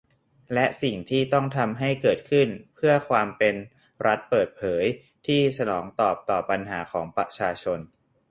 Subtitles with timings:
[0.53, 3.55] และสิ่งที่ต้องทำให้เกิดขึ้น เพื่อความเป็น
[4.05, 4.83] รัฐเปิดเผย
[5.27, 7.79] ที่สนองตอบต่อปัญหาของประชาชน